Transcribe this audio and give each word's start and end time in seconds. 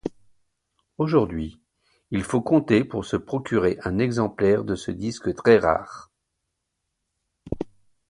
Aujourd'hui, 0.97 1.59
il 2.09 2.23
faut 2.23 2.41
compter 2.41 2.83
pour 2.83 3.05
se 3.05 3.17
procurer 3.17 3.77
un 3.83 3.99
exemplaire 3.99 4.63
de 4.63 4.73
ce 4.73 4.89
disque 4.89 5.31
très 5.35 5.59
rare. 5.59 6.09